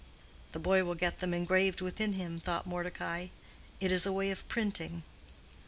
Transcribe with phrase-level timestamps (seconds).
[0.53, 3.27] "The boy will get them engraved within him," thought Mordecai;
[3.79, 5.03] "it is a way of printing."